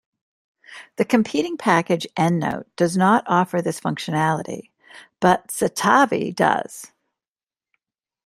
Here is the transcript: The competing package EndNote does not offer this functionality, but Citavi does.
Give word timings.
The 0.95 1.05
competing 1.05 1.57
package 1.57 2.07
EndNote 2.17 2.65
does 2.75 2.97
not 2.97 3.23
offer 3.27 3.61
this 3.61 3.79
functionality, 3.79 4.71
but 5.19 5.49
Citavi 5.49 6.35
does. 6.35 6.91